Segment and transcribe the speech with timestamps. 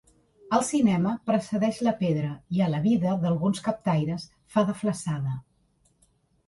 [0.57, 4.27] Al cinema precedeix la pedra i a la vida d'alguns captaires
[4.57, 5.41] fa de flassada.